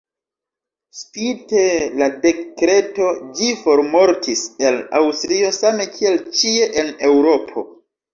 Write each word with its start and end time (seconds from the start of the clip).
Spite 0.99 1.65
la 1.99 2.07
dekreto, 2.23 3.09
ĝi 3.39 3.49
formortis 3.65 4.41
el 4.69 4.79
Aŭstrio 5.01 5.53
same 5.59 5.87
kiel 5.99 6.17
ĉie 6.41 6.65
en 6.85 6.91
Eŭropo. 7.11 7.65